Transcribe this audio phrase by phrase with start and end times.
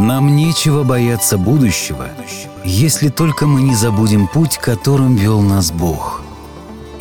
[0.00, 2.08] Нам нечего бояться будущего,
[2.64, 6.22] если только мы не забудем путь, которым вел нас Бог,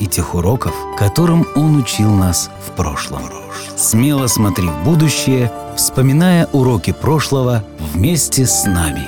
[0.02, 3.22] и тех уроков, которым Он учил нас в прошлом.
[3.78, 9.08] Смело смотри в будущее, вспоминая уроки прошлого вместе с нами.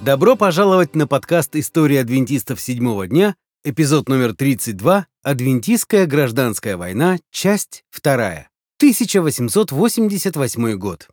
[0.00, 7.84] Добро пожаловать на подкаст «История адвентистов седьмого дня», эпизод номер 32 «Адвентистская гражданская война», часть
[7.90, 8.50] вторая.
[8.78, 11.08] 1888 год.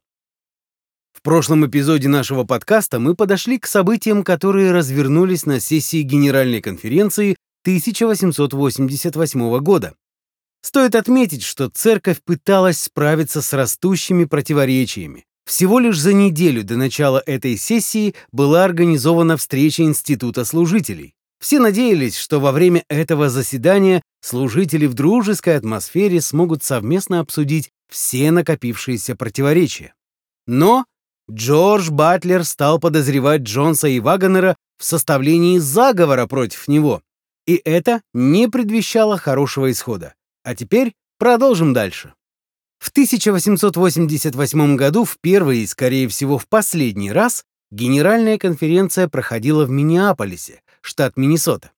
[1.14, 7.38] В прошлом эпизоде нашего подкаста мы подошли к событиям, которые развернулись на сессии Генеральной конференции
[7.64, 9.96] 1888 года.
[10.62, 15.24] Стоит отметить, что церковь пыталась справиться с растущими противоречиями.
[15.46, 21.16] Всего лишь за неделю до начала этой сессии была организована встреча Института служителей.
[21.44, 28.32] Все надеялись, что во время этого заседания служители в дружеской атмосфере смогут совместно обсудить все
[28.32, 29.94] накопившиеся противоречия.
[30.48, 30.86] Но
[31.30, 37.02] Джордж Батлер стал подозревать Джонса и Вагонера в составлении заговора против него,
[37.46, 40.14] и это не предвещало хорошего исхода.
[40.46, 42.14] А теперь продолжим дальше.
[42.80, 49.72] В 1888 году в первый и, скорее всего, в последний раз Генеральная конференция проходила в
[49.72, 51.72] Миннеаполисе, штат Миннесота.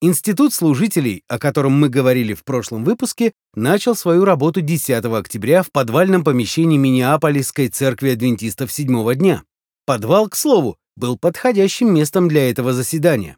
[0.00, 5.70] Институт служителей, о котором мы говорили в прошлом выпуске, начал свою работу 10 октября в
[5.70, 9.44] подвальном помещении Миннеаполисской церкви адвентистов седьмого дня.
[9.86, 13.36] Подвал, к слову, был подходящим местом для этого заседания.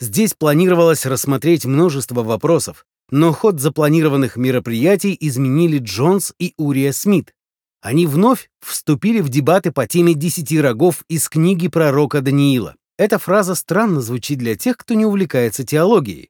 [0.00, 7.34] Здесь планировалось рассмотреть множество вопросов, но ход запланированных мероприятий изменили Джонс и Урия Смит.
[7.82, 12.76] Они вновь вступили в дебаты по теме «Десяти рогов» из книги пророка Даниила.
[13.00, 16.28] Эта фраза странно звучит для тех, кто не увлекается теологией.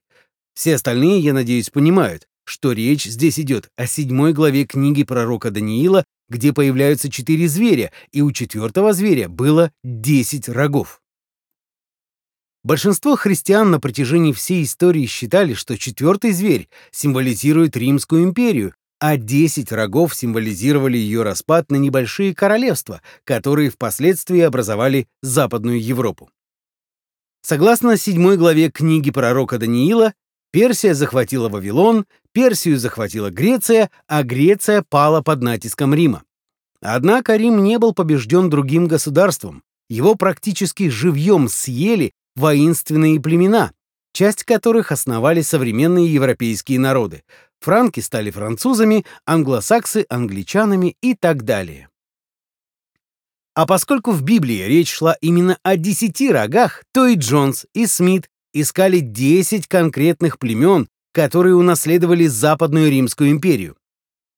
[0.53, 6.05] Все остальные, я надеюсь, понимают, что речь здесь идет о седьмой главе книги пророка Даниила,
[6.29, 11.01] где появляются четыре зверя, и у четвертого зверя было десять рогов.
[12.63, 19.73] Большинство христиан на протяжении всей истории считали, что четвертый зверь символизирует Римскую империю, а десять
[19.73, 26.29] рогов символизировали ее распад на небольшие королевства, которые впоследствии образовали Западную Европу.
[27.41, 30.13] Согласно седьмой главе книги пророка Даниила,
[30.51, 36.23] Персия захватила Вавилон, Персию захватила Греция, а Греция пала под натиском Рима.
[36.81, 39.63] Однако Рим не был побежден другим государством.
[39.89, 43.71] Его практически живьем съели воинственные племена,
[44.13, 47.23] часть которых основали современные европейские народы.
[47.59, 51.90] Франки стали французами, англосаксы— англичанами и так далее.
[53.53, 58.29] А поскольку в Библии речь шла именно о десяти рогах, то и Джонс, и Смит
[58.53, 63.75] искали десять конкретных племен, которые унаследовали Западную Римскую империю.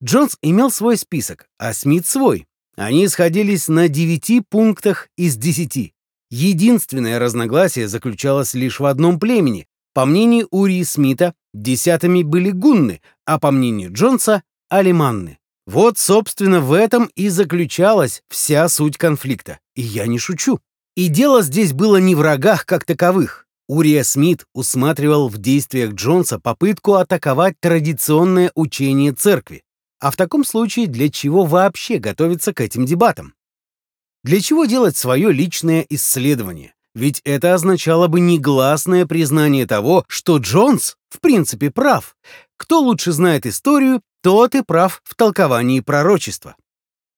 [0.04, 2.46] Джонс имел свой список, а Смит свой.
[2.76, 5.94] Они сходились на девяти пунктах из десяти.
[6.32, 9.68] Единственное разногласие заключалось лишь в одном племени.
[9.94, 15.38] По мнению Урии Смита, десятыми были гунны, а по мнению Джонса— алиманны.
[15.66, 19.60] Вот, собственно, в этом и заключалась вся суть конфликта.
[19.76, 20.60] И я не шучу.
[20.96, 23.48] И дело здесь было не в врагах как таковых.
[23.68, 29.64] Урия Смит усматривал в действиях Джонса попытку атаковать традиционное учение церкви.
[30.00, 33.34] А в таком случае для чего вообще готовиться к этим дебатам?
[34.24, 36.74] Для чего делать свое личное исследование?
[36.94, 42.16] Ведь это означало бы негласное признание того, что Джонс в принципе прав.
[42.64, 46.56] Кто лучше знает историю, тот и прав в толковании пророчества.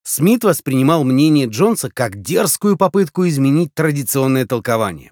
[0.03, 5.11] Смит воспринимал мнение Джонса как дерзкую попытку изменить традиционное толкование.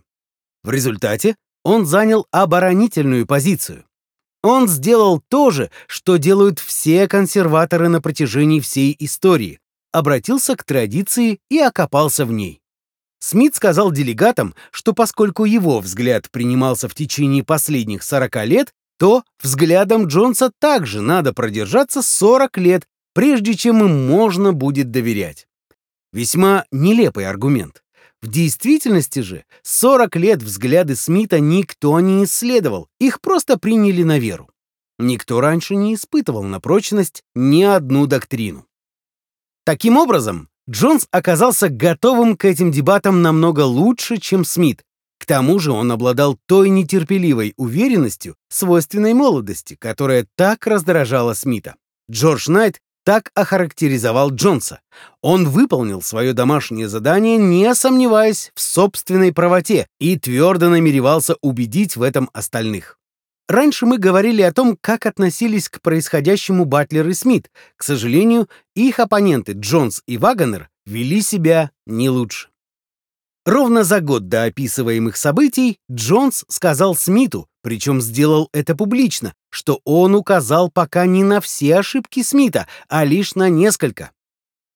[0.64, 3.86] В результате он занял оборонительную позицию.
[4.42, 9.60] Он сделал то же, что делают все консерваторы на протяжении всей истории,
[9.92, 12.60] обратился к традиции и окопался в ней.
[13.20, 20.08] Смит сказал делегатам, что поскольку его взгляд принимался в течение последних 40 лет, то взглядом
[20.08, 25.46] Джонса также надо продержаться 40 лет, прежде чем им можно будет доверять.
[26.14, 27.84] Весьма нелепый аргумент.
[28.22, 34.50] В действительности же 40 лет взгляды Смита никто не исследовал, их просто приняли на веру.
[34.98, 38.66] Никто раньше не испытывал на прочность ни одну доктрину.
[39.66, 44.86] Таким образом, Джонс оказался готовым к этим дебатам намного лучше, чем Смит,
[45.24, 51.76] к тому же он обладал той нетерпеливой уверенностью, свойственной молодости, которая так раздражала Смита.
[52.12, 54.82] Джордж Найт так охарактеризовал Джонса.
[55.22, 62.02] Он выполнил свое домашнее задание, не сомневаясь в собственной правоте, и твердо намеревался убедить в
[62.02, 63.00] этом остальных.
[63.48, 67.50] Раньше мы говорили о том, как относились к происходящему Батлер и Смит.
[67.78, 72.50] К сожалению, их оппоненты Джонс и Вагонер вели себя не лучше.
[73.46, 80.16] Ровно за год до описываемых событий Джонс сказал Смиту, причем сделал это публично, что он
[80.16, 84.12] указал пока не на все ошибки Смита, а лишь на несколько.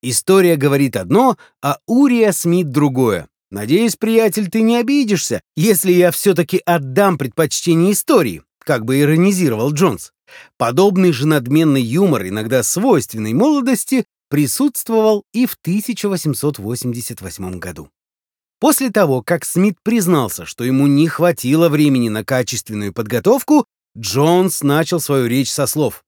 [0.02, 3.30] История говорит одно, а Урия Смит другое.
[3.52, 10.12] Надеюсь, приятель, ты не обидишься, если я все-таки отдам предпочтение истории, как бы иронизировал Джонс.
[10.58, 17.90] Подобный же надменный юмор, иногда свойственный молодости, присутствовал и в 1888 году.
[18.59, 23.65] После того, как Смит признался, что ему не хватило времени на качественную подготовку,
[23.98, 26.04] Джонс начал свою речь со слов.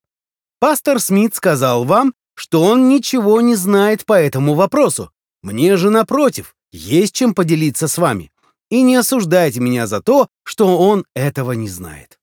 [0.58, 5.10] «Пастор Смит сказал вам, что он ничего не знает по этому вопросу.
[5.42, 8.32] Мне же, напротив, есть чем поделиться с вами.
[8.68, 12.18] И не осуждайте меня за то, что он этого не знает».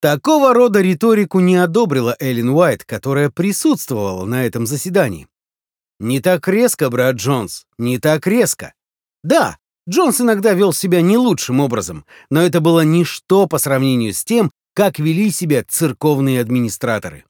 [0.00, 5.28] Такого рода риторику не одобрила Эллен Уайт, которая присутствовала на этом заседании.
[6.00, 8.74] «Не так резко, брат Джонс, не так резко.
[9.22, 9.56] Да,
[9.88, 14.50] Джонс иногда вел себя не лучшим образом, но это было ничто по сравнению с тем,
[14.74, 17.24] как вели себя церковные администраторы.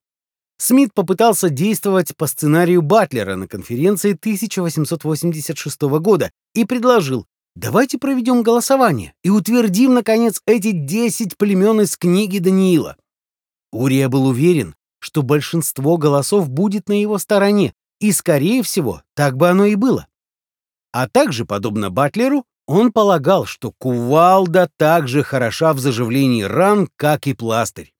[0.58, 9.12] Смит попытался действовать по сценарию Батлера на конференции 1886 года и предложил «Давайте проведем голосование
[9.24, 12.96] и утвердим, наконец, эти 10 племен из книги Даниила».
[13.72, 19.48] Урия был уверен, что большинство голосов будет на его стороне, и, скорее всего, так бы
[19.48, 20.06] оно и было.
[20.92, 27.26] А также, подобно Батлеру, он полагал, что кувалда так же хороша в заживлении ран, как
[27.26, 27.92] и пластырь.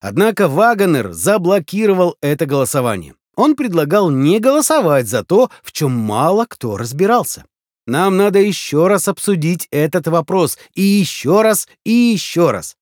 [0.00, 3.14] Однако Вагонер заблокировал это голосование.
[3.36, 7.44] Он предлагал не голосовать за то, в чем мало кто разбирался.
[7.86, 12.76] Нам надо еще раз обсудить этот вопрос, и еще раз, и еще раз.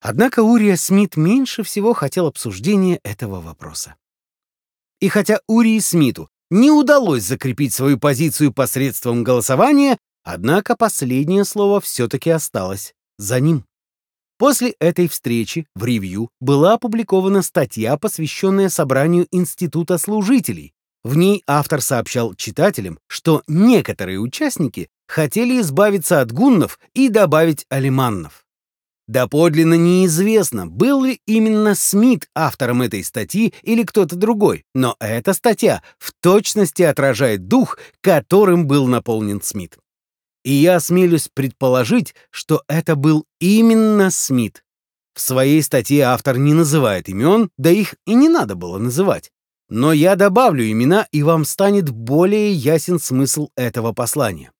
[0.00, 3.94] Однако Урия Смит меньше всего хотел обсуждения этого вопроса.
[5.00, 12.30] И хотя Урии Смиту не удалось закрепить свою позицию посредством голосования, однако последнее слово все-таки
[12.30, 13.64] осталось за ним.
[14.38, 20.72] После этой встречи в ревью была опубликована статья, посвященная собранию Института служителей.
[21.02, 28.43] В ней автор сообщал читателям, что некоторые участники хотели избавиться от гуннов и добавить алиманнов.
[29.06, 35.82] Доподлинно неизвестно, был ли именно Смит автором этой статьи или кто-то другой, но эта статья
[35.98, 39.76] в точности отражает дух, которым был наполнен Смит.
[40.42, 44.64] И я осмелюсь предположить, что это был именно Смит.
[45.14, 49.30] В своей статье автор не называет имен, да их и не надо было называть.
[49.68, 54.50] Но я добавлю имена, и вам станет более ясен смысл этого послания.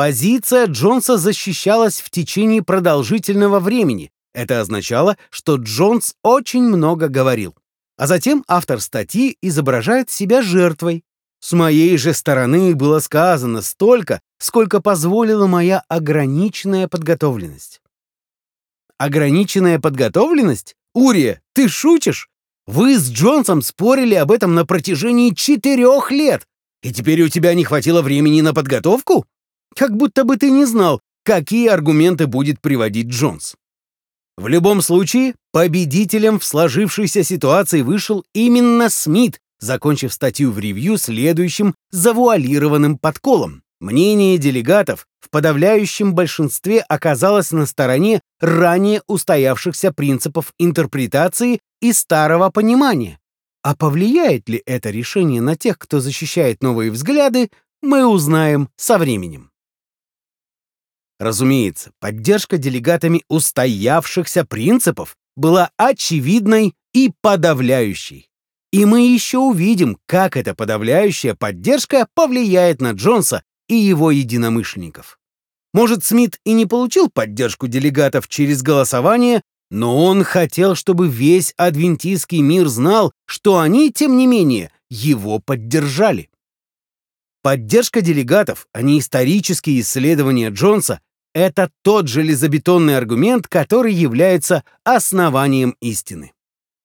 [0.00, 4.10] Позиция Джонса защищалась в течение продолжительного времени.
[4.32, 7.54] Это означало, что Джонс очень много говорил.
[7.98, 11.04] А затем автор статьи изображает себя жертвой.
[11.40, 17.82] С моей же стороны было сказано столько, сколько позволила моя ограниченная подготовленность.
[18.96, 20.76] Ограниченная подготовленность?
[20.94, 22.30] Урия, ты шутишь?
[22.66, 26.46] Вы с Джонсом спорили об этом на протяжении четырех лет,
[26.82, 29.26] и теперь у тебя не хватило времени на подготовку?
[29.76, 33.54] Как будто бы ты не знал, какие аргументы будет приводить Джонс.
[34.36, 41.74] В любом случае, победителем в сложившейся ситуации вышел именно Смит, закончив статью в ревью следующим
[41.90, 43.62] завуалированным подколом.
[43.80, 53.18] Мнение делегатов в подавляющем большинстве оказалось на стороне ранее устоявшихся принципов интерпретации и старого понимания.
[53.62, 57.50] А повлияет ли это решение на тех, кто защищает новые взгляды,
[57.82, 59.49] мы узнаем со временем.
[61.20, 68.30] Разумеется, поддержка делегатами устоявшихся принципов была очевидной и подавляющей.
[68.72, 75.18] И мы еще увидим, как эта подавляющая поддержка повлияет на Джонса и его единомышленников.
[75.74, 82.40] Может, Смит и не получил поддержку делегатов через голосование, но он хотел, чтобы весь адвентистский
[82.40, 86.30] мир знал, что они, тем не менее, его поддержали.
[87.42, 91.00] Поддержка делегатов, а не исторические исследования Джонса,
[91.34, 96.32] это тот железобетонный аргумент, который является основанием истины.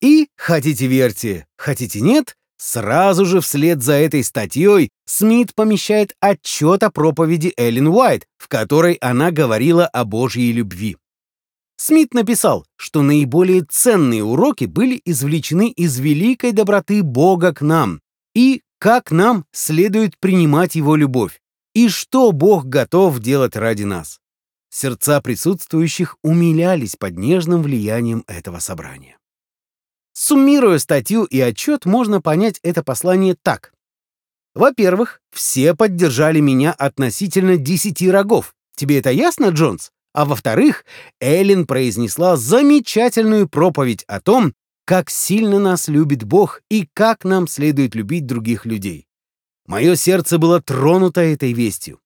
[0.00, 6.90] И, хотите верьте, хотите нет, сразу же вслед за этой статьей Смит помещает отчет о
[6.90, 10.96] проповеди Эллен Уайт, в которой она говорила о Божьей любви.
[11.78, 18.00] Смит написал, что наиболее ценные уроки были извлечены из великой доброты Бога к нам
[18.34, 21.40] и как нам следует принимать Его любовь,
[21.74, 24.20] и что Бог готов делать ради нас.
[24.76, 29.16] Сердца присутствующих умилялись под нежным влиянием этого собрания.
[30.12, 33.72] Суммируя статью и отчет, можно понять это послание так.
[34.54, 38.54] Во-первых, все поддержали меня относительно десяти рогов.
[38.76, 39.92] Тебе это ясно, Джонс?
[40.12, 40.84] А во-вторых,
[41.20, 44.54] Эллен произнесла замечательную проповедь о том,
[44.84, 49.06] как сильно нас любит Бог и как нам следует любить других людей.
[49.66, 51.98] Мое сердце было тронуто этой вестью.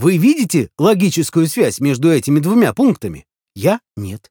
[0.00, 3.26] Вы видите логическую связь между этими двумя пунктами?
[3.56, 4.30] Я— нет.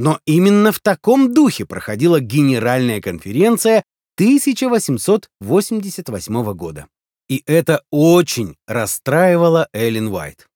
[0.00, 3.84] Но именно в таком духе проходила Генеральная конференция
[4.16, 6.88] 1888 года.
[7.28, 10.48] И это очень расстраивало Эллен Уайт.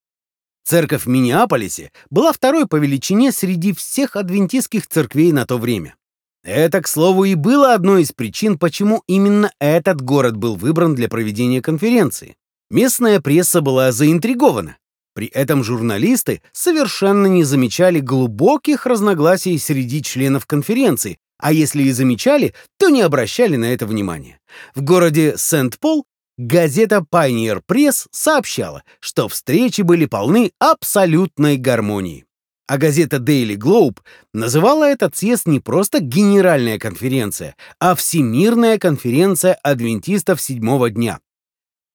[0.64, 5.94] Церковь в Миннеаполисе была второй по величине среди всех адвентистских церквей на то время.
[6.42, 11.08] Это, к слову, и было одной из причин, почему именно этот город был выбран для
[11.08, 12.34] проведения конференции.
[12.70, 14.76] Местная пресса была заинтригована.
[15.14, 22.54] При этом журналисты совершенно не замечали глубоких разногласий среди членов конференции, а если и замечали,
[22.78, 24.38] то не обращали на это внимания.
[24.74, 26.04] В городе Сент-Пол
[26.38, 32.24] газета Pioneer Press сообщала, что встречи были полны абсолютной гармонии
[32.70, 33.98] а газета Daily Globe
[34.32, 41.18] называла этот съезд не просто Генеральная конференция, а Всемирная конференция адвентистов седьмого дня.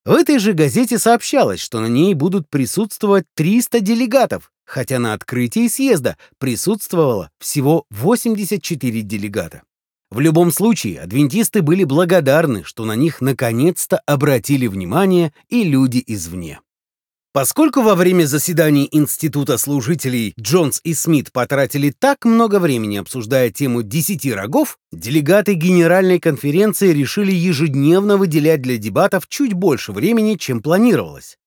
[0.06, 5.68] В этой же газете сообщалось, что на ней будут присутствовать 300 делегатов, хотя на открытии
[5.68, 9.64] съезда присутствовало всего 84 делегата.
[10.12, 16.60] В любом случае, адвентисты были благодарны, что на них наконец-то обратили внимание и люди извне.
[17.36, 23.84] Поскольку во время заседаний Института служителей Джонс и Смит потратили так много времени, обсуждая тему
[23.84, 31.38] десяти рогов, делегаты Генеральной конференции решили ежедневно выделять для дебатов чуть больше времени, чем планировалось.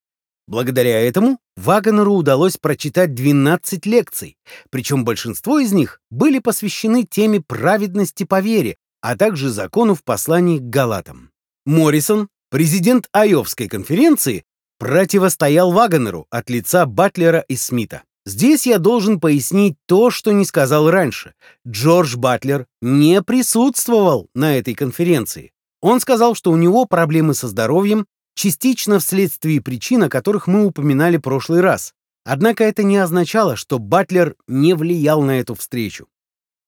[0.47, 4.37] Благодаря этому Вагнеру удалось прочитать 12 лекций,
[4.69, 10.59] причем большинство из них были посвящены теме праведности по вере, а также закону в послании
[10.59, 11.31] к Галатам.
[11.65, 14.45] Моррисон, президент Айовской конференции,
[14.79, 18.03] противостоял Вагонеру от лица Батлера и Смита.
[18.25, 21.35] Здесь я должен пояснить то, что не сказал раньше.
[21.67, 25.53] Джордж Батлер не присутствовал на этой конференции.
[25.81, 31.17] Он сказал, что у него проблемы со здоровьем, частично вследствие причин, о которых мы упоминали
[31.17, 31.95] в прошлый раз.
[32.25, 36.07] Однако это не означало, что Батлер не влиял на эту встречу.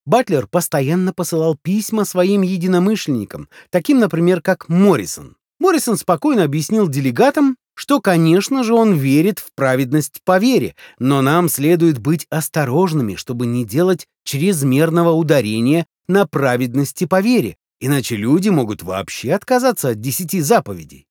[0.05, 5.37] Батлер постоянно посылал письма своим единомышленникам, таким, например, как Моррисон.
[5.61, 11.49] Моррисон спокойно объяснил делегатам, что, конечно же, он верит в праведность по вере, но нам
[11.49, 18.81] следует быть осторожными, чтобы не делать чрезмерного ударения на праведности по вере, иначе люди могут
[18.81, 21.05] вообще отказаться от десяти заповедей.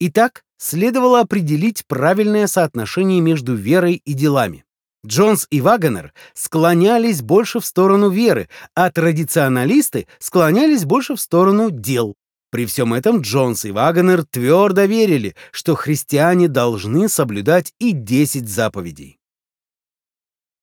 [0.00, 4.64] Итак, следовало определить правильное соотношение между верой и делами.
[5.06, 12.16] Джонс и Вагонер склонялись больше в сторону веры, а традиционалисты склонялись больше в сторону дел.
[12.54, 19.18] При всем этом Джонс и Вагонер твердо верили, что христиане должны соблюдать и 10 заповедей.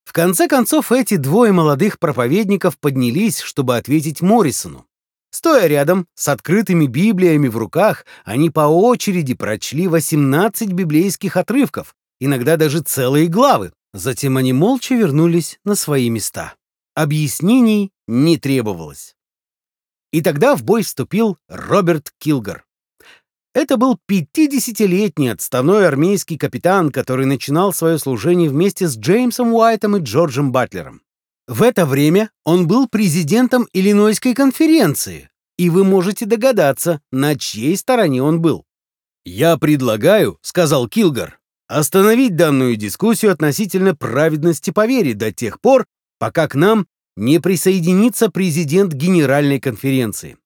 [0.05, 4.86] В конце концов, эти двое молодых проповедников поднялись, чтобы ответить Моррисону.
[5.31, 12.55] Стоя рядом, с открытыми Библиями в руках, они по очереди прочли 18 библейских отрывков, иногда
[12.55, 13.74] даже целые главы.
[13.93, 16.53] Затем они молча вернулись на свои места.
[16.95, 19.13] Объяснений не требовалось.
[20.11, 22.65] И тогда в бой вступил Роберт Килгар.
[23.53, 29.99] Это был 50-летний отставной армейский капитан, который начинал свое служение вместе с Джеймсом Уайтом и
[29.99, 31.01] Джорджем Батлером.
[31.47, 38.23] В это время он был президентом Иллинойской конференции, и вы можете догадаться, на чьей стороне
[38.23, 38.65] он был.
[39.25, 45.85] «Я предлагаю»,— сказал Килгар, остановить данную дискуссию относительно праведности по вере до тех пор,
[46.19, 50.37] пока к нам не присоединится президент Генеральной конференции.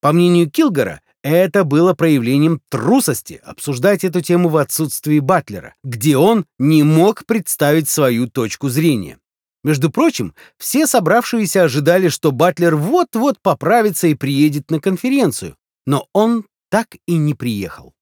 [0.00, 6.46] По мнению Килгора, это было проявлением трусости обсуждать эту тему в отсутствии Батлера, где он
[6.58, 9.18] не мог представить свою точку зрения.
[9.62, 16.46] Между прочим, все собравшиеся ожидали, что Батлер вот-вот поправится и приедет на конференцию, но он
[16.70, 17.92] так и не приехал.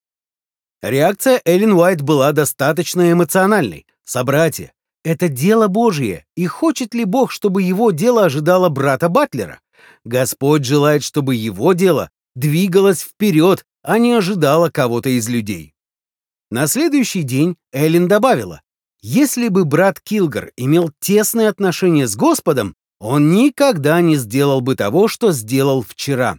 [0.80, 3.86] Реакция Эллен Уайт была достаточно эмоциональной.
[4.04, 4.72] «Собратья,
[5.04, 9.60] это дело Божье, и хочет ли Бог, чтобы его дело ожидало брата Батлера?
[10.04, 15.74] Господь желает, чтобы его дело двигалось вперед, а не ожидало кого-то из людей.
[16.50, 18.62] На следующий день Эллен добавила,
[19.00, 25.08] если бы брат Килгар имел тесные отношения с Господом, он никогда не сделал бы того,
[25.08, 26.38] что сделал вчера.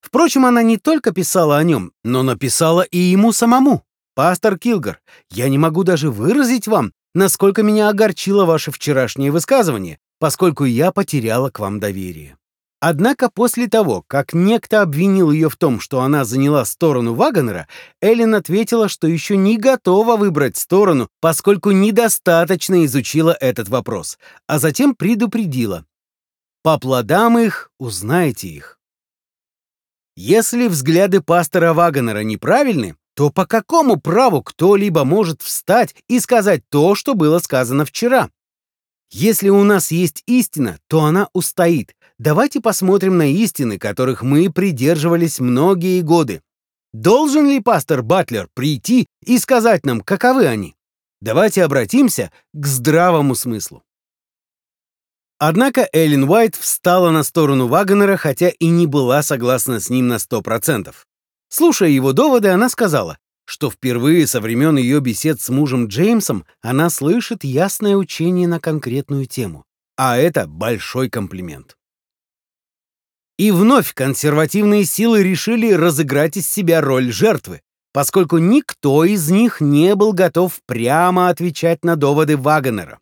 [0.00, 3.84] Впрочем, она не только писала о нем, но написала и ему самому.
[4.14, 10.64] «Пастор Килгар, я не могу даже выразить вам, насколько меня огорчило ваше вчерашнее высказывание, поскольку
[10.64, 12.36] я потеряла к вам доверие.
[12.84, 17.68] Однако после того, как некто обвинил ее в том, что она заняла сторону Вагонера,
[18.00, 24.96] Эллен ответила, что еще не готова выбрать сторону, поскольку недостаточно изучила этот вопрос, а затем
[24.96, 25.86] предупредила.
[26.64, 28.80] «По плодам их узнаете их».
[30.16, 36.94] Если взгляды пастора Вагонера неправильны, то по какому праву кто-либо может встать и сказать то,
[36.94, 38.30] что было сказано вчера?
[39.10, 45.40] Если у нас есть истина, то она устоит, Давайте посмотрим на истины, которых мы придерживались
[45.40, 46.40] многие годы.
[46.92, 50.76] Должен ли пастор Батлер прийти и сказать нам, каковы они?
[51.20, 53.82] Давайте обратимся к здравому смыслу.
[55.38, 60.18] Однако Эллен Уайт встала на сторону Вагнера, хотя и не была согласна с ним на
[60.18, 60.94] 100%.
[61.52, 66.88] Слушая его доводы, она сказала, что впервые со времен ее бесед с мужем Джеймсом она
[66.88, 69.66] слышит ясное учение на конкретную тему.
[69.98, 71.76] А это большой комплимент.
[73.36, 77.60] И вновь консервативные силы решили разыграть из себя роль жертвы,
[77.92, 82.98] поскольку никто из них не был готов прямо отвечать на доводы Вагонера.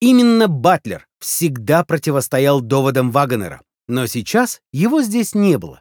[0.00, 5.80] Именно Батлер всегда противостоял доводам Вагонера, но сейчас его здесь не было.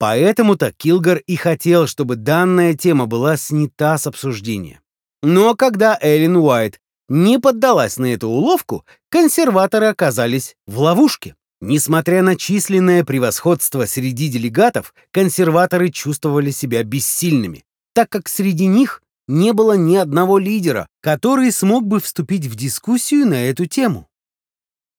[0.00, 4.80] Поэтому-то Килгар и хотел, чтобы данная тема была снята с обсуждения.
[5.22, 6.80] Но когда Эллен Уайт
[7.10, 11.36] не поддалась на эту уловку, консерваторы оказались в ловушке.
[11.60, 19.52] Несмотря на численное превосходство среди делегатов, консерваторы чувствовали себя бессильными, так как среди них не
[19.52, 24.08] было ни одного лидера, который смог бы вступить в дискуссию на эту тему.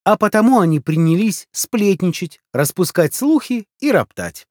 [0.06, 4.46] А потому они принялись сплетничать, распускать слухи и роптать.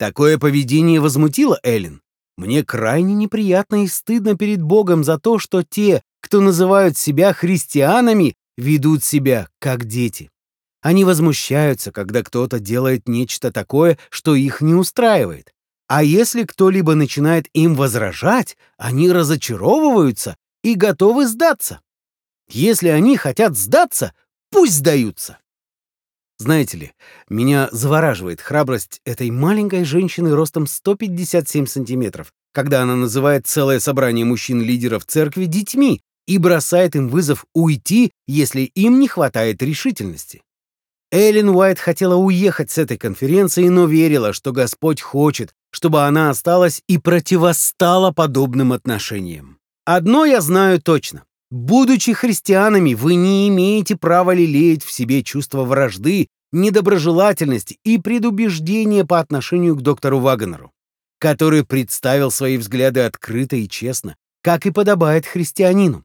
[0.00, 2.00] Такое поведение возмутило Эллен.
[2.38, 8.34] Мне крайне неприятно и стыдно перед Богом за то, что те, кто называют себя христианами,
[8.56, 10.30] ведут себя как дети.
[10.80, 15.52] Они возмущаются, когда кто-то делает нечто такое, что их не устраивает.
[15.86, 21.82] А если кто-либо начинает им возражать, они разочаровываются и готовы сдаться.
[22.48, 24.14] Если они хотят сдаться,
[24.50, 25.36] пусть сдаются.
[26.40, 26.92] Знаете ли,
[27.28, 35.04] меня завораживает храбрость этой маленькой женщины ростом 157 сантиметров, когда она называет целое собрание мужчин-лидеров
[35.04, 40.40] церкви детьми и бросает им вызов уйти, если им не хватает решительности.
[41.12, 46.80] Эллен Уайт хотела уехать с этой конференции, но верила, что Господь хочет, чтобы она осталась
[46.88, 49.58] и противостала подобным отношениям.
[49.84, 51.24] Одно я знаю точно.
[51.50, 59.18] Будучи христианами, вы не имеете права лелеять в себе чувство вражды, недоброжелательности и предубеждения по
[59.18, 60.72] отношению к доктору Вагнеру,
[61.18, 66.04] который представил свои взгляды открыто и честно, как и подобает христианину.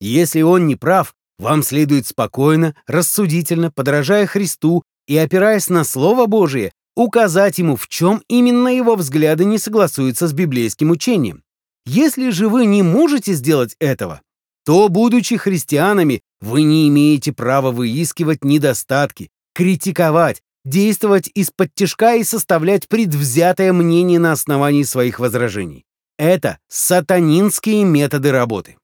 [0.00, 6.72] Если он не прав, вам следует спокойно, рассудительно, подражая Христу и опираясь на Слово Божие,
[6.96, 11.42] указать ему, в чем именно его взгляды не согласуются с библейским учением.
[11.86, 14.22] Если же вы не можете сделать этого,
[14.64, 22.88] то, будучи христианами, вы не имеете права выискивать недостатки, критиковать, действовать из-под тяжка и составлять
[22.88, 25.84] предвзятое мнение на основании своих возражений.
[26.18, 28.76] Это сатанинские методы работы.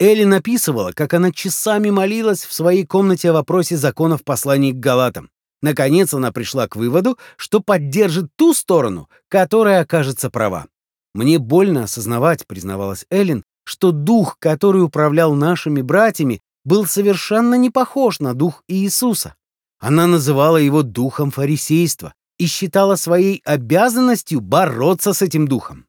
[0.00, 5.30] Элли написывала, как она часами молилась в своей комнате о вопросе законов посланий к Галатам.
[5.60, 10.66] Наконец она пришла к выводу, что поддержит ту сторону, которая окажется права.
[11.14, 18.18] «Мне больно осознавать»,— признавалась Эллен, что дух, который управлял нашими братьями, был совершенно не похож
[18.18, 19.34] на дух Иисуса.
[19.78, 25.84] Она называла его духом фарисейства и считала своей обязанностью бороться с этим духом.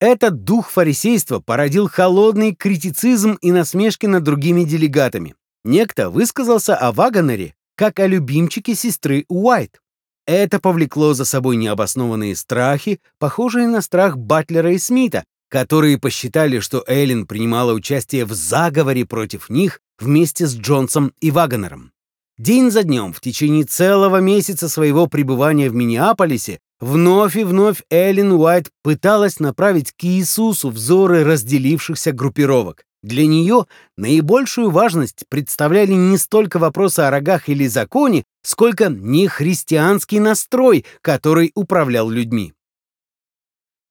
[0.00, 5.34] Этот дух фарисейства породил холодный критицизм и насмешки над другими делегатами.
[5.64, 9.82] Некто высказался о Вагонере как о любимчике сестры Уайт.
[10.26, 16.82] Это повлекло за собой необоснованные страхи, похожие на страх Батлера и Смита, которые посчитали, что
[16.86, 21.92] Эллен принимала участие в заговоре против них вместе с Джонсом и Вагонером.
[22.38, 28.32] День за днем, в течение целого месяца своего пребывания в Миннеаполисе, Вновь и вновь Эллен
[28.32, 32.82] Уайт пыталась направить к Иисусу взоры разделившихся группировок.
[33.04, 40.84] Для нее наибольшую важность представляли не столько вопросы о рогах или законе, сколько нехристианский настрой,
[41.02, 42.52] который управлял людьми.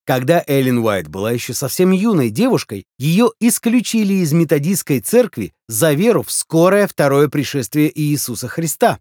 [0.05, 6.23] Когда Эллен Уайт была еще совсем юной девушкой, ее исключили из методистской церкви за веру
[6.23, 8.99] в скорое второе пришествие Иисуса Христа.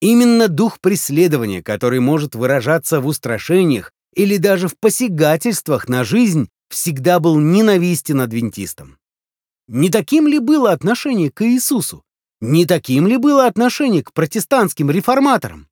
[0.00, 7.18] Именно дух преследования, который может выражаться в устрашениях или даже в посягательствах на жизнь, всегда
[7.18, 8.98] был ненавистен адвентистам.
[9.68, 12.04] Не таким ли было отношение к Иисусу?
[12.40, 15.68] Не таким ли было отношение к протестантским реформаторам?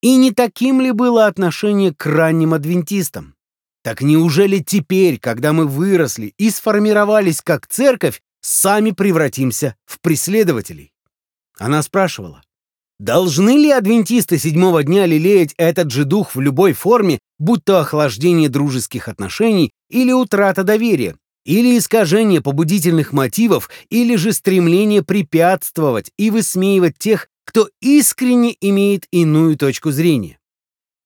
[0.00, 3.34] И не таким ли было отношение к ранним адвентистам?
[3.82, 10.92] Так неужели теперь, когда мы выросли и сформировались как церковь, сами превратимся в преследователей?
[11.58, 12.42] Она спрашивала,
[13.00, 18.48] должны ли адвентисты седьмого дня лелеять этот же дух в любой форме, будь то охлаждение
[18.48, 26.98] дружеских отношений или утрата доверия, или искажение побудительных мотивов, или же стремление препятствовать и высмеивать
[26.98, 30.38] тех, кто искренне имеет иную точку зрения.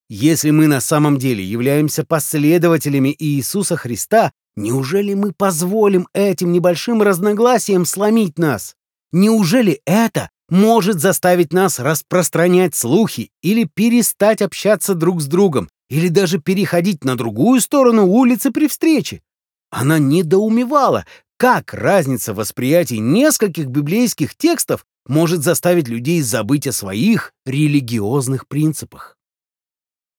[0.09, 7.85] Если мы на самом деле являемся последователями Иисуса Христа, неужели мы позволим этим небольшим разногласиям
[7.85, 8.77] сломить нас?
[9.13, 16.39] Неужели это может заставить нас распространять слухи или перестать общаться друг с другом, или даже
[16.39, 19.23] переходить на другую сторону улицы при встрече?
[19.71, 21.05] Она недоумевала,
[21.37, 29.16] как разница восприятий нескольких библейских текстов может заставить людей забыть о своих религиозных принципах.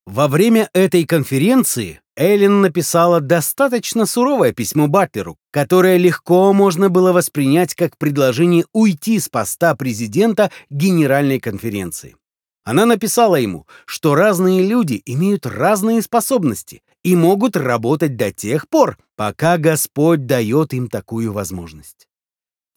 [0.07, 7.75] Во время этой конференции Эллен написала достаточно суровое письмо Батлеру, которое легко можно было воспринять
[7.75, 12.15] как предложение уйти с поста президента Генеральной конференции.
[12.63, 18.97] Она написала ему, что разные люди имеют разные способности и могут работать до тех пор,
[19.17, 22.07] пока Господь дает им такую возможность.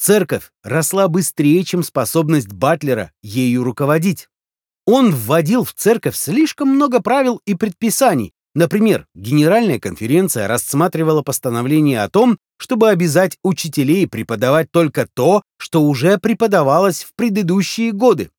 [0.00, 4.28] Церковь росла быстрее, чем способность Батлера ею руководить.
[4.86, 8.32] Он вводил в церковь слишком много правил и предписаний.
[8.54, 16.18] Например, Генеральная конференция рассматривала постановление о том, чтобы обязать учителей преподавать только то, что уже
[16.18, 18.30] преподавалось в предыдущие годы.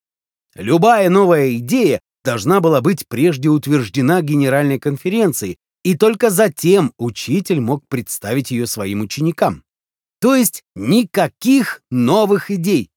[0.55, 7.87] Любая новая идея должна была быть прежде утверждена Генеральной конференцией, и только затем учитель мог
[7.87, 9.63] представить ее своим ученикам.
[10.19, 12.91] То есть никаких новых идей.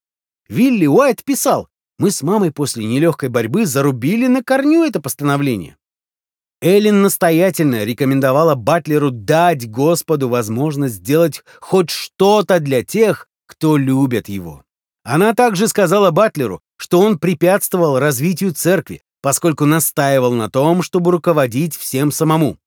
[0.47, 5.77] Вилли Уайт писал, мы с мамой после нелегкой борьбы зарубили на корню это постановление.
[6.61, 14.63] Эллен настоятельно рекомендовала Батлеру дать Господу возможность сделать хоть что-то для тех, кто любит его.
[15.03, 21.75] Она также сказала Батлеру, что он препятствовал развитию церкви, поскольку настаивал на том, чтобы руководить
[21.75, 22.57] всем самому.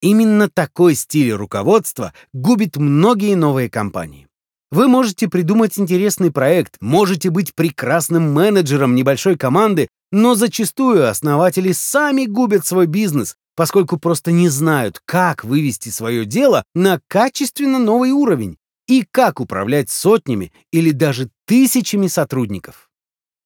[0.00, 4.29] Именно такой стиль руководства губит многие новые компании.
[4.70, 12.26] Вы можете придумать интересный проект, можете быть прекрасным менеджером небольшой команды, но зачастую основатели сами
[12.26, 18.58] губят свой бизнес, поскольку просто не знают, как вывести свое дело на качественно новый уровень
[18.86, 22.90] и как управлять сотнями или даже тысячами сотрудников.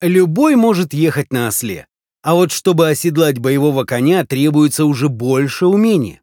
[0.03, 1.87] Любой может ехать на осле,
[2.23, 6.21] а вот чтобы оседлать боевого коня, требуется уже больше умения.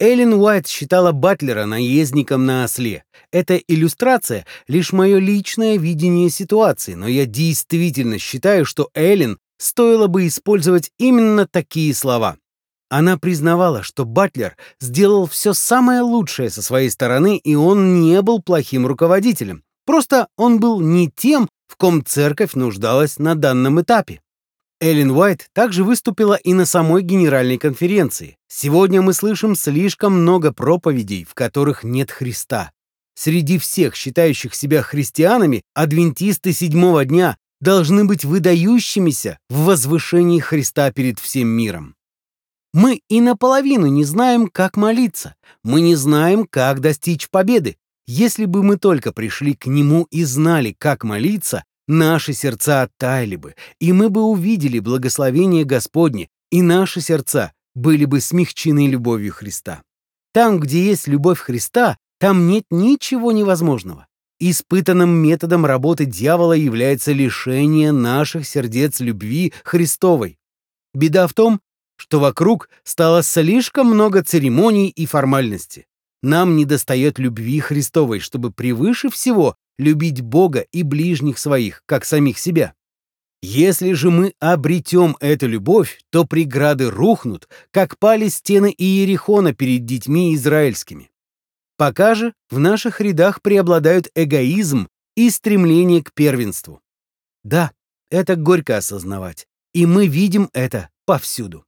[0.00, 3.04] Эллен Уайт считала Батлера наездником на осле.
[3.32, 10.26] Эта иллюстрация— лишь мое личное видение ситуации, но я действительно считаю, что Эллен стоило бы
[10.26, 12.38] использовать именно такие слова.
[12.88, 18.40] Она признавала, что Батлер сделал все самое лучшее со своей стороны, и он не был
[18.40, 19.62] плохим руководителем.
[19.84, 24.22] Просто он был не тем, в ком церковь нуждалась на данном этапе.
[24.80, 28.36] Эллен Уайт также выступила и на самой Генеральной конференции.
[28.48, 32.72] Сегодня мы слышим слишком много проповедей, в которых нет Христа.
[33.14, 41.18] Среди всех считающих себя христианами, адвентисты седьмого дня должны быть выдающимися в возвышении Христа перед
[41.18, 41.94] всем миром.
[42.72, 45.34] Мы и наполовину не знаем, как молиться.
[45.62, 47.76] Мы не знаем, как достичь победы.
[48.06, 53.54] Если бы мы только пришли к Нему и знали, как молиться, наши сердца оттаяли бы,
[53.80, 59.82] и мы бы увидели благословение Господне, и наши сердца были бы смягчены любовью Христа.
[60.32, 64.06] Там, где есть любовь Христа, там нет ничего невозможного.
[64.38, 70.38] Испытанным методом работы дьявола является лишение наших сердец любви Христовой.
[70.94, 71.60] Беда в том,
[71.96, 75.86] что вокруг стало слишком много церемоний и формальности.
[76.22, 82.74] Нам недостает любви Христовой, чтобы превыше всего любить Бога и ближних своих, как самих себя.
[83.42, 90.34] Если же мы обретем эту любовь, то преграды рухнут, как пали стены Иерихона перед детьми
[90.34, 91.10] израильскими.
[91.78, 96.82] Пока же в наших рядах преобладают эгоизм и стремление к первенству.
[97.42, 97.72] Да,
[98.10, 101.64] это горько осознавать, и мы видим это повсюду.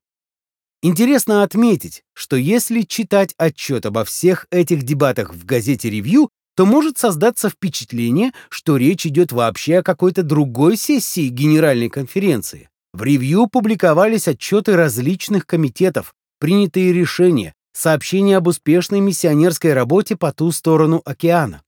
[0.82, 6.98] Интересно отметить, что если читать отчет обо всех этих дебатах в газете «Ревью», то может
[6.98, 12.68] создаться впечатление, что речь идет вообще о какой-то другой сессии Генеральной конференции.
[12.92, 20.52] В ревью публиковались отчеты различных комитетов, принятые решения, сообщения об успешной миссионерской работе по ту
[20.52, 21.62] сторону океана.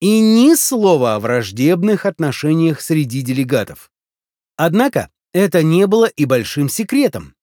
[0.00, 3.90] и ни слова о враждебных отношениях среди делегатов.
[4.56, 7.34] Однако это не было и большим секретом.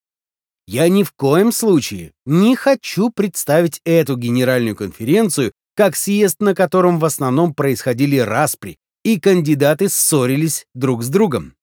[0.66, 6.98] Я ни в коем случае не хочу представить эту генеральную конференцию как съезд, на котором
[6.98, 11.54] в основном происходили распри, и кандидаты ссорились друг с другом.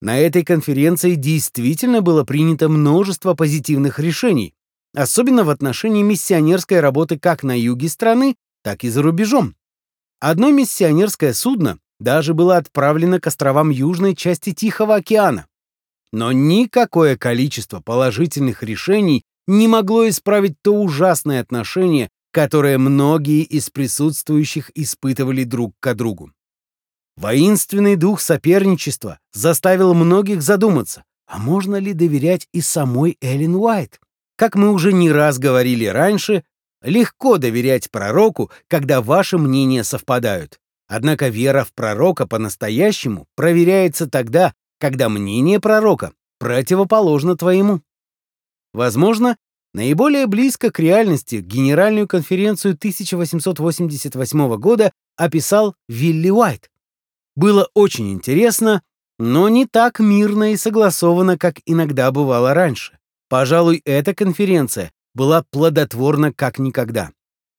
[0.00, 4.54] На этой конференции действительно было принято множество позитивных решений,
[4.94, 9.56] особенно в отношении миссионерской работы как на юге страны, так и за рубежом.
[10.20, 15.48] Одно миссионерское судно даже было отправлено к островам южной части Тихого океана.
[16.12, 24.70] Но никакое количество положительных решений не могло исправить то ужасное отношение, которое многие из присутствующих
[24.74, 26.32] испытывали друг к другу.
[27.16, 34.00] Воинственный дух соперничества заставил многих задуматься, а можно ли доверять и самой Эллен Уайт?
[34.36, 36.42] Как мы уже не раз говорили раньше,
[36.82, 40.58] легко доверять пророку, когда ваши мнения совпадают.
[40.88, 47.82] Однако вера в пророка по-настоящему проверяется тогда, когда мнение пророка противоположно твоему.
[48.72, 49.36] Возможно,
[49.74, 56.70] наиболее близко к реальности Генеральную конференцию 1888 года описал Вилли Уайт.
[57.34, 58.82] Было очень интересно,
[59.18, 62.98] но не так мирно и согласовано, как иногда бывало раньше.
[63.28, 67.10] Пожалуй, эта конференция была плодотворна как никогда.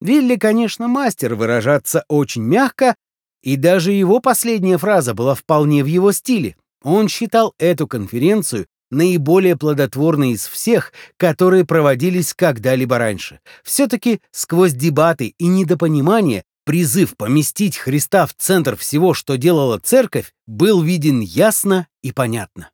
[0.02, 2.96] Вилли, конечно, мастер выражаться очень мягко,
[3.42, 6.56] и даже его последняя фраза была вполне в его стиле.
[6.84, 13.40] Он считал эту конференцию наиболее плодотворной из всех, которые проводились когда-либо раньше.
[13.64, 20.82] Все-таки сквозь дебаты и недопонимание призыв поместить Христа в центр всего, что делала церковь, был
[20.82, 22.70] виден ясно и понятно.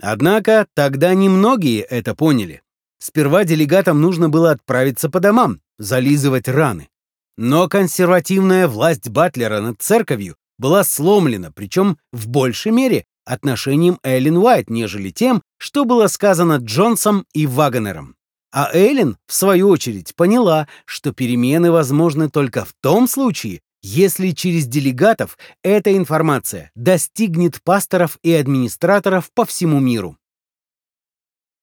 [0.00, 2.62] Однако тогда немногие это поняли.
[2.98, 6.88] Сперва делегатам нужно было отправиться по домам, зализывать раны.
[7.36, 14.70] Но консервативная власть Батлера над церковью была сломлена, причем в большей мере отношением Эллен Уайт,
[14.70, 18.16] нежели тем, что было сказано Джонсом и Вагонером.
[18.52, 24.66] А Эллен, в свою очередь, поняла, что перемены возможны только в том случае, если через
[24.66, 30.16] делегатов эта информация достигнет пасторов и администраторов по всему миру.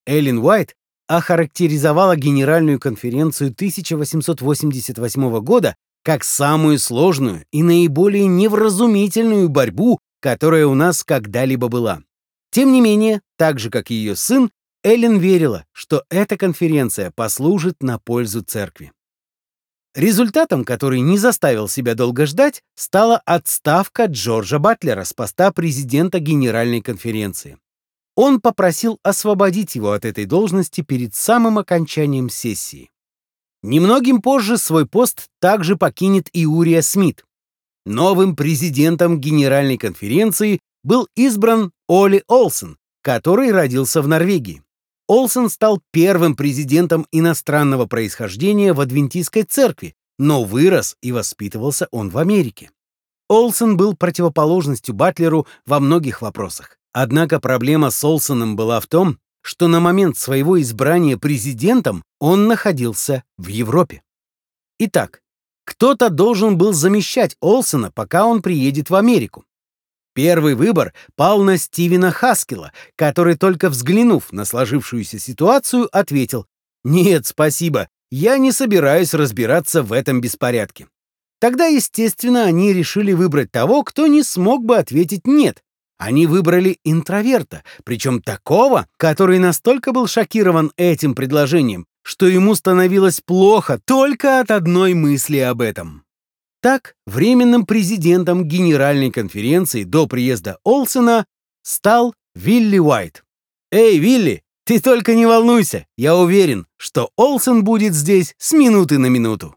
[0.06, 0.76] Эллен Уайт
[1.08, 11.03] охарактеризовала Генеральную конференцию 1888 года как самую сложную и наиболее невразумительную борьбу, которая у нас
[11.03, 12.01] когда-либо была.
[12.51, 14.51] Тем не менее, так же как и ее сын,
[14.84, 18.91] Эллен верила, что эта конференция послужит на пользу церкви.
[19.95, 26.82] Результатом, который не заставил себя долго ждать, стала отставка Джорджа Батлера с поста президента Генеральной
[26.82, 27.58] конференции
[28.21, 32.91] он попросил освободить его от этой должности перед самым окончанием сессии.
[33.63, 37.23] Немногим позже свой пост также покинет и Урия Смит.
[37.86, 44.63] Новым президентом Генеральной конференции был избран Оли Олсен, который родился в Норвегии.
[45.08, 52.18] Олсен стал первым президентом иностранного происхождения в Адвентистской церкви, но вырос и воспитывался он в
[52.18, 52.70] Америке.
[53.28, 56.78] Олсен был противоположностью Батлеру во многих вопросах.
[56.94, 63.24] Однако проблема с Олсоном была в том, что на момент своего избрания президентом он находился
[63.38, 64.02] в Европе.
[64.80, 65.22] Итак,
[65.69, 69.45] кто-то должен был замещать Олсона, пока он приедет в Америку.
[70.15, 76.47] Первый выбор пал на Стивена Хаскела, который, только взглянув на сложившуюся ситуацию, ответил
[76.84, 80.88] «Нет, спасибо, я не собираюсь разбираться в этом беспорядке».
[81.39, 85.62] Тогда, естественно, они решили выбрать того, кто не смог бы ответить «нет»,
[85.99, 93.80] они выбрали интроверта, причем такого, который настолько был шокирован этим предложением, что ему становилось плохо
[93.86, 96.06] только от одной мысли об этом.
[96.60, 101.28] Так, временным президентом Генеральной конференции до приезда Олсена
[101.62, 103.24] стал Вилли Уайт.
[103.72, 109.06] «Эй, Вилли, ты только не волнуйся, я уверен, что Олсен будет здесь с минуты на
[109.06, 109.56] минуту».